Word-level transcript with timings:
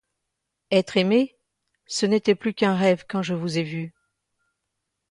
Être 0.71 0.97
aimé, 0.97 1.37
ce 1.85 2.07
n’était 2.07 2.33
plus 2.33 2.55
qu’un 2.55 2.73
rêve 2.75 3.05
quand 3.07 3.21
je 3.21 3.35
vous 3.35 3.59
ai 3.59 3.63
vue. 3.63 3.93